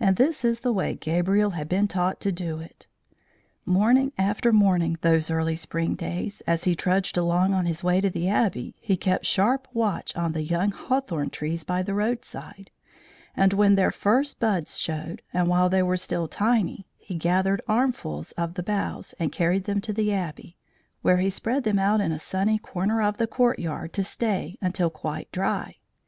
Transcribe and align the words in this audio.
And 0.00 0.16
this 0.16 0.44
is 0.44 0.60
the 0.66 0.72
way 0.72 0.96
Gabriel 0.96 1.50
had 1.50 1.68
been 1.68 1.86
taught 1.86 2.18
to 2.22 2.32
do 2.32 2.58
it: 2.58 2.88
morning 3.64 4.10
after 4.18 4.52
morning 4.52 4.94
of 4.94 5.00
those 5.02 5.30
early 5.30 5.54
spring 5.54 5.94
days, 5.94 6.40
as 6.40 6.64
he 6.64 6.74
trudged 6.74 7.16
along 7.16 7.54
on 7.54 7.64
his 7.64 7.84
way 7.84 8.00
to 8.00 8.10
the 8.10 8.28
Abbey, 8.28 8.74
he 8.80 8.96
kept 8.96 9.24
sharp 9.26 9.68
watch 9.72 10.12
on 10.16 10.32
the 10.32 10.42
young 10.42 10.72
hawthorn 10.72 11.30
trees 11.30 11.62
by 11.62 11.84
the 11.84 11.94
roadside; 11.94 12.72
and 13.36 13.52
when 13.52 13.76
their 13.76 13.92
first 13.92 14.40
buds 14.40 14.76
showed, 14.76 15.22
and 15.32 15.46
while 15.46 15.68
they 15.68 15.84
were 15.84 15.96
still 15.96 16.26
tiny, 16.26 16.88
he 16.98 17.14
gathered 17.14 17.62
armfuls 17.68 18.32
of 18.32 18.54
the 18.54 18.62
boughs, 18.64 19.14
and 19.20 19.30
carried 19.30 19.66
them 19.66 19.80
to 19.80 19.92
the 19.92 20.12
Abbey, 20.12 20.56
where 21.02 21.18
he 21.18 21.30
spread 21.30 21.62
them 21.62 21.78
out 21.78 22.00
in 22.00 22.10
a 22.10 22.18
sunny 22.18 22.58
corner 22.58 23.00
of 23.00 23.18
the 23.18 23.28
courtyard 23.28 23.92
to 23.92 24.02
stay 24.02 24.58
until 24.60 24.90
quite 24.90 25.30
dry. 25.30 25.76